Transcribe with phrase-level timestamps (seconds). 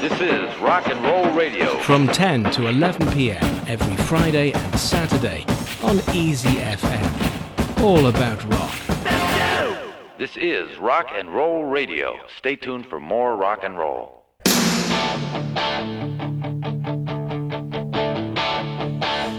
[0.00, 1.78] This is Rock and Roll Radio.
[1.78, 3.42] From 10 to 11 p.m.
[3.66, 5.44] every Friday and Saturday
[5.82, 7.80] on Easy FM.
[7.82, 8.74] All about rock.
[10.18, 12.18] This is Rock and Roll Radio.
[12.36, 14.24] Stay tuned for more rock and roll.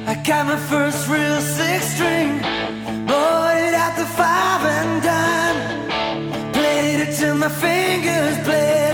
[0.09, 2.39] I got my first real six string,
[3.05, 8.86] bought it at the five and dime, played it till my fingers bled.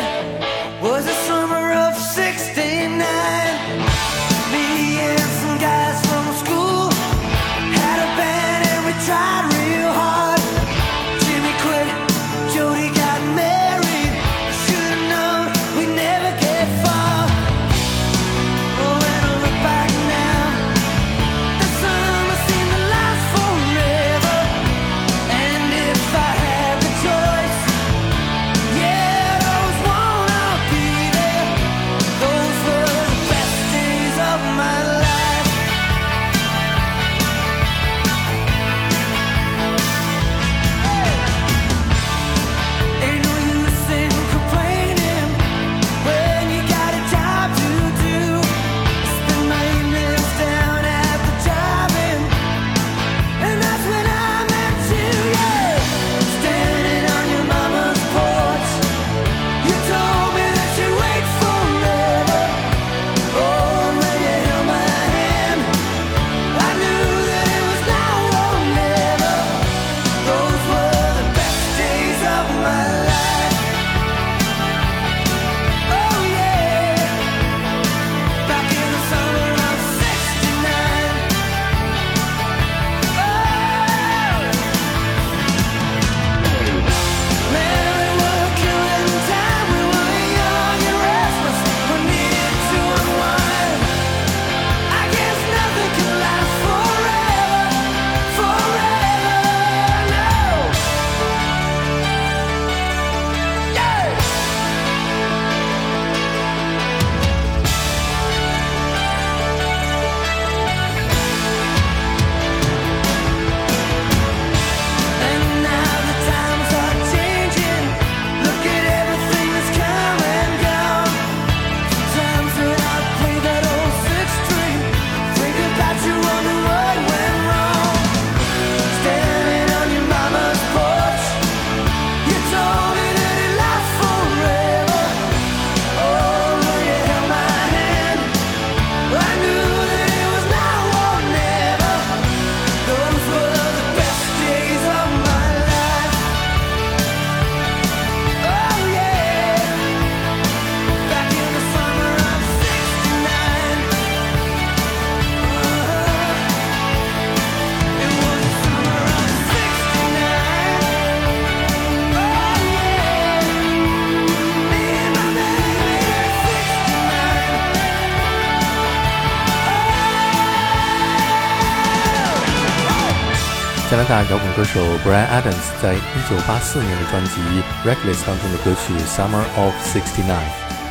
[174.06, 177.32] 大摇滚歌手 Brian Adams 在1984年的专辑
[177.86, 180.26] 《Reckless》当中的歌曲《Summer of '69》。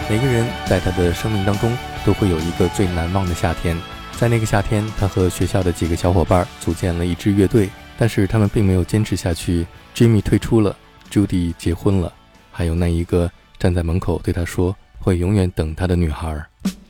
[0.09, 3.77] 每个人在他的生命当中都会有一个最难忘的夏天。
[4.12, 7.69] 在那个夏天，他和学校的几个小伙伴组建了一支乐队，
[7.99, 9.67] 但是他们并没有坚持下去。
[9.94, 10.75] Jimmy 退出了
[11.11, 12.11] ，Judy 结婚了，
[12.50, 16.43] 还有那一个站在门口对他说会永远等他的女孩。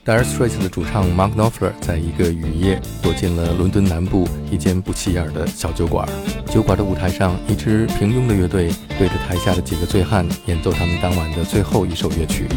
[0.05, 6.05] Dire Straits 的主唱 Mark Knopfler 在一个雨夜躲进了伦敦南部一间不起眼的小酒馆。
[6.51, 8.69] 酒馆的舞台上，一支平庸的乐队
[8.99, 12.49] 对着台下的几个醉汉演奏他们当晚的最后一首乐曲。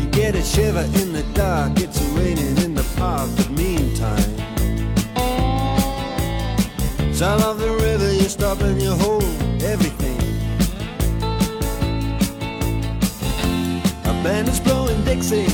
[14.25, 15.47] Band is blowing Dixie,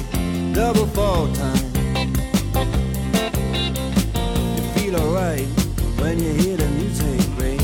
[0.55, 1.62] double fall time.
[4.93, 5.47] Feel alright
[6.01, 7.59] when you hear the music ring.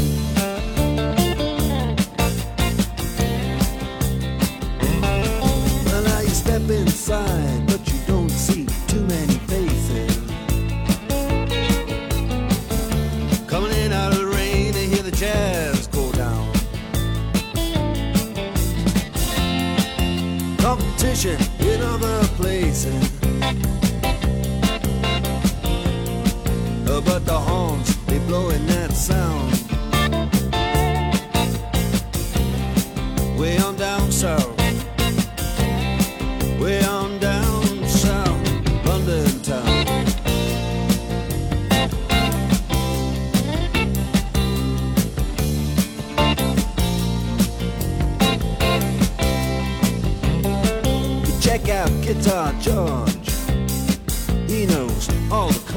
[5.85, 7.48] Well, now you step inside,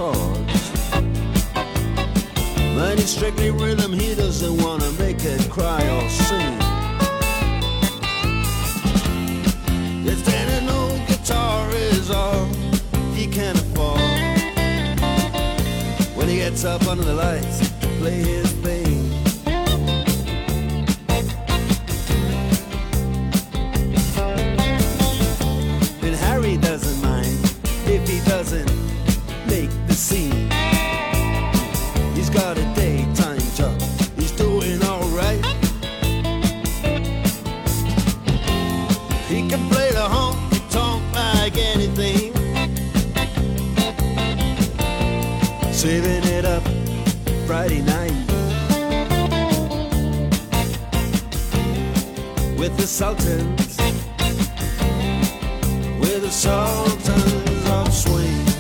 [0.02, 0.64] chords.
[2.76, 6.56] But it's strictly rhythm, he doesn't wanna make it cry or sing.
[10.12, 12.46] If an old guitar is all
[13.18, 14.02] he can afford.
[16.18, 18.61] When he gets up under the lights to play his
[45.82, 46.62] Saving it up
[47.48, 48.12] Friday night.
[52.56, 53.78] With the Sultans.
[56.00, 58.51] With the Sultans of Swing.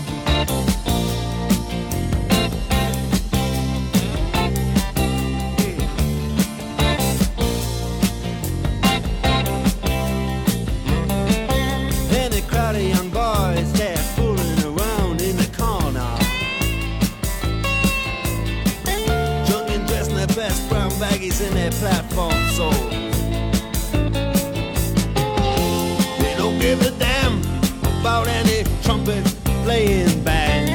[28.21, 29.23] About any trumpet
[29.63, 30.69] playing band.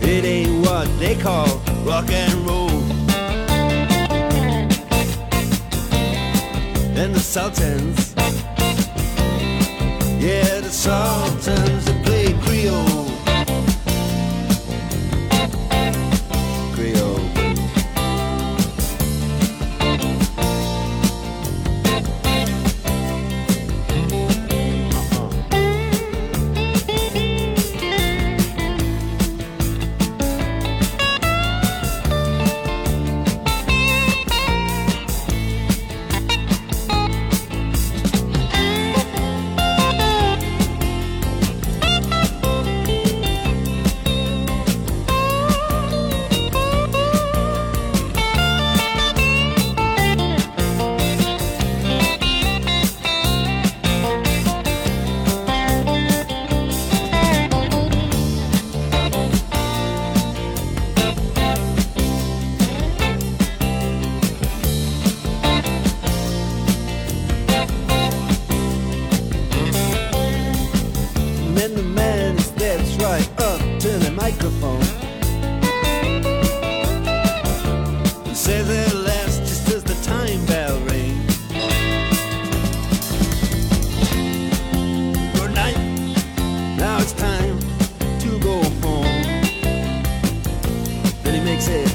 [0.00, 1.46] It ain't what they call
[1.84, 2.70] rock and roll.
[6.98, 8.14] And the Sultans.
[10.22, 11.91] Yeah, the Sultans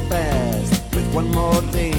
[0.10, 1.94] fast with one more thing.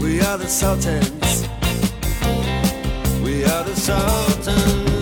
[0.00, 1.48] We are the Sultans.
[3.22, 4.95] We are the Sultans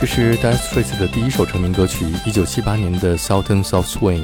[0.00, 4.22] 这是 Dire Straits 的第一首成名歌曲，一九七八年的《Sultans of Swing》。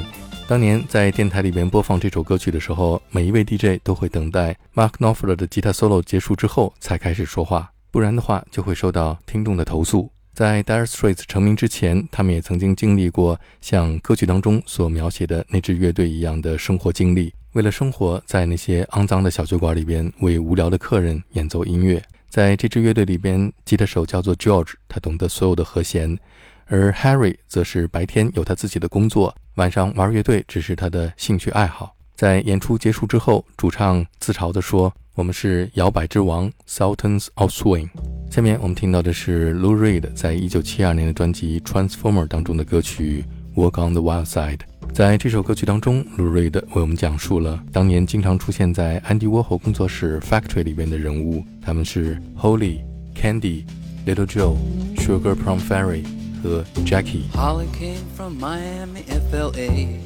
[0.48, 10.10] 当年在电台里边播放这首歌曲的时候，每一位 DJ 都会等待 Mark Knopfler 的吉他 solo 结束之后才开始说话，不然的话就会受到听众的投诉。
[10.32, 17.34] 在 Dire Straits 成名之前，他们也曾经经历过像歌曲当中所描写的那支乐队一样的生活经历。
[17.52, 22.02] 为了生活，在那些肮脏的小酒馆里边为无聊的客人演奏音乐。
[22.36, 26.18] 在这支乐队里边，吉他手叫做 George，他懂得所有的和弦，
[26.66, 31.96] 而 Harry 则是白天有他自己的工作，晚上玩乐队只是他的兴趣爱好。
[32.14, 37.88] 在演出结束之后，主唱自嘲地说：“我们是摇摆之王，Sultans of Swing。”
[38.30, 43.24] 下面我们听到的是 Lou Reed 在一九七二年的专辑《Transformer》当中的歌曲
[43.58, 44.58] 《Walk on the Wild Side》。
[44.95, 56.03] 在这首歌曲当中，Lou Reed 为我们讲述了当年经常出现在安迪沃霍工作室 Factory 里边的人物，他们是 Holly、Candy、Little Joe、Sugar Plum Fairy
[56.43, 57.29] 和 Jackie。
[57.33, 59.99] Holly came from Miami, FLA.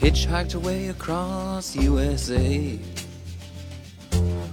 [0.00, 2.78] hitchhiked away across USA.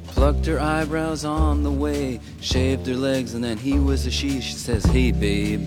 [0.08, 4.42] Plucked her eyebrows on the way, shaved her legs, and then he was a she.
[4.42, 5.62] She says, Hey, babe,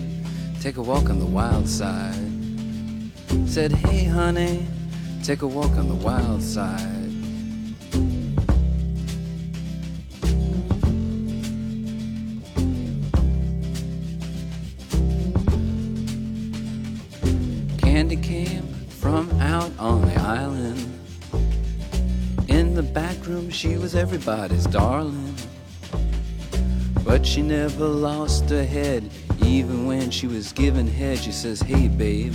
[0.61, 2.32] take a walk on the wild side.
[3.46, 4.66] Said, Hey, honey,
[5.22, 6.80] take a walk on the wild side.
[17.78, 20.80] Candy came from out on the island.
[22.48, 25.34] In the back room, she was everybody's darling.
[27.04, 29.10] But she never lost her head,
[29.44, 31.18] even when she was given head.
[31.18, 32.34] She says, Hey, babe,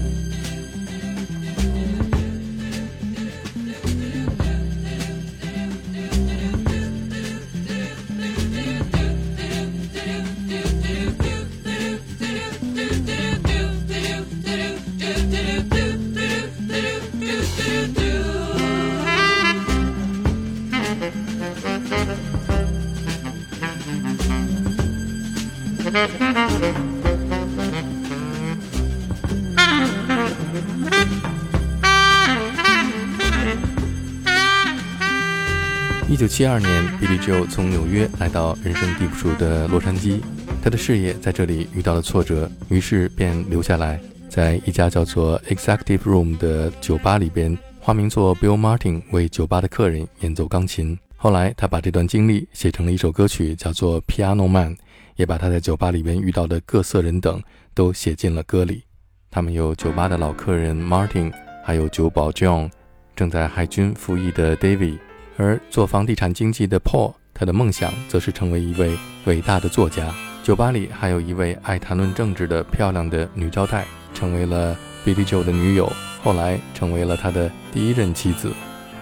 [36.11, 40.19] 一九七二年，Billy Joe 从纽约来到人生地不熟的洛杉矶，
[40.61, 50.99] 他的事业在这里遇到了挫折，于是便留下来，在一家叫做 Executive Room 的酒吧里边，化名做 Bill Martin 为酒吧的客人演奏钢琴。
[51.15, 54.75] 后来，他把这段经历写成了一首歌曲，叫做《Piano Man》，
[55.15, 57.41] 也把他在酒吧里边遇到的各色人等
[57.73, 58.83] 都写进了歌里。
[59.31, 61.31] 他们有酒吧的老客人 Martin，
[61.63, 62.69] 还有酒保 John，
[63.15, 64.97] 正在海军服役的 David。
[65.41, 68.95] 而做房地产经纪的 Paul，他的梦想则是成为一位
[69.25, 70.13] 伟大的作家。
[70.43, 75.91] 酒吧里还有一位爱谈论政治的漂亮的女招待，成为了 Billy Joe 的女友，
[76.23, 78.53] 后来成为了他的第一任妻子。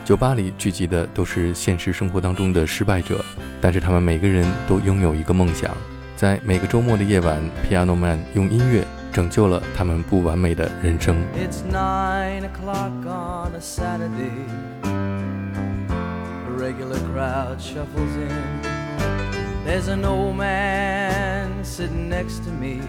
[0.06, 3.24] 酒吧里聚集的都是现实生活当中的失败者，
[3.62, 5.70] 但是他们每个人都拥有一个梦想。
[6.16, 11.16] 在每个周末的夜晚，Piano Man 用音乐拯救了他们不完美的人生。
[11.38, 12.50] It's nine
[16.60, 18.62] regular crowd shuffles in.
[19.64, 22.82] There's an old man sitting next to me,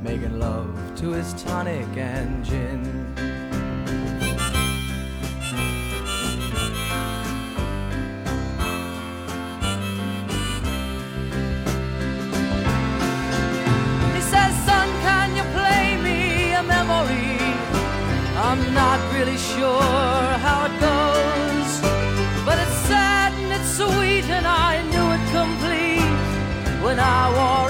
[0.00, 2.82] making love to his tonic and gin.
[14.14, 17.36] He says, Son, can you play me a memory?
[18.48, 19.82] I'm not really sure
[20.46, 20.99] how it goes.
[27.10, 27.69] power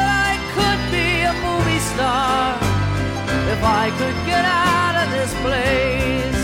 [3.61, 6.43] if I could get out of this place.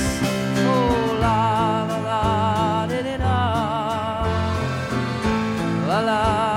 [0.69, 4.21] Oh la la la di di da,
[5.87, 6.47] la la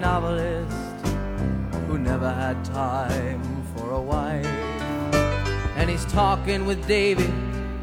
[0.00, 1.06] novelist
[1.86, 3.42] who never had time
[3.74, 4.46] for a wife,
[5.76, 7.30] and he's talking with David,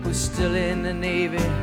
[0.03, 1.62] who's still in the Navy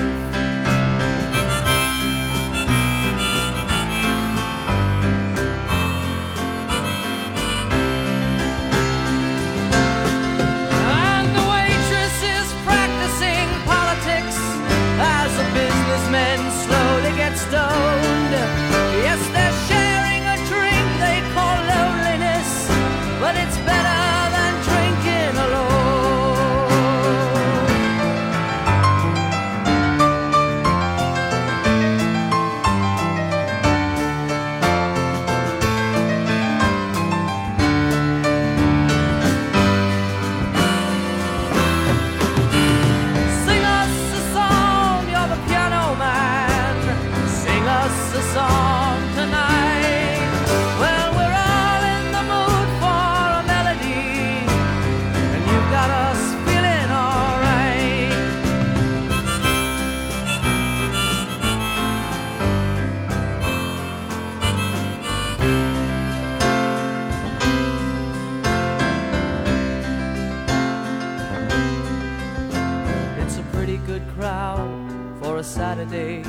[75.91, 76.23] Saturday,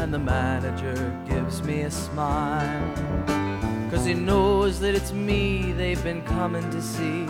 [0.00, 0.94] and the manager
[1.28, 2.94] gives me a smile.
[3.90, 7.26] Cause he knows that it's me they've been coming to see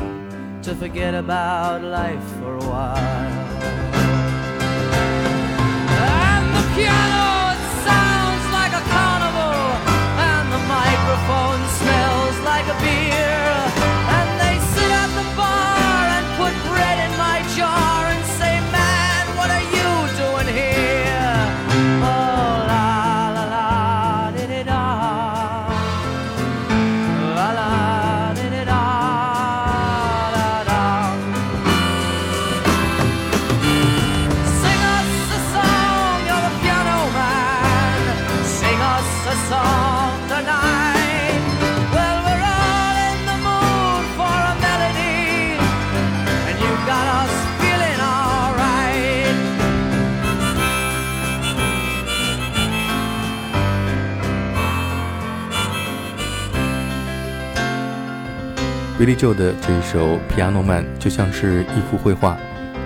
[0.62, 3.52] to forget about life for a while.
[6.04, 7.56] And the piano
[7.88, 9.56] sounds like a carnival,
[10.30, 13.81] and the microphone smells like a beer.
[59.02, 62.38] Billy Joe 的这一首《Piano Man》就像是一幅绘画，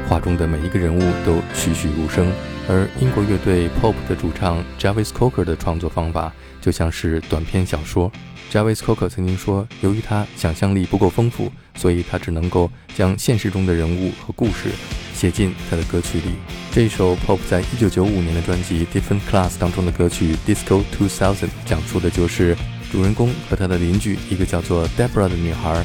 [0.09, 2.33] 画中的每一个人物都栩栩如生。
[2.67, 8.11] 而英国乐队 Pop 的主唱 Jarvis Cocker 的创作方法就像是短篇小说。
[8.51, 14.71] Jarvis Cocker 曾经说，由于他想象力不够丰富，所以他只能够将现实中的人物和故事
[15.13, 16.37] 写进他的歌曲里。
[16.73, 21.35] 这一首 Pop 在1995年的专辑《Different Class》当中的歌曲《Disco 2000》
[21.67, 22.57] 讲述的就是
[22.91, 25.85] 主人公和他的邻居一个叫做 Deborah 的女孩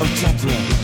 [0.00, 0.77] Oh, Deborah,